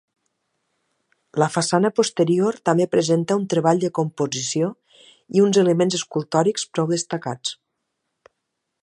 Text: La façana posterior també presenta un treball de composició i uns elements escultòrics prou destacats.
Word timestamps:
La 1.43 1.49
façana 1.55 1.91
posterior 1.99 2.57
també 2.71 2.87
presenta 2.95 3.37
un 3.41 3.45
treball 3.55 3.83
de 3.85 3.93
composició 4.01 4.73
i 5.39 5.47
uns 5.49 5.63
elements 5.67 6.01
escultòrics 6.03 6.69
prou 6.79 6.93
destacats. 6.99 7.59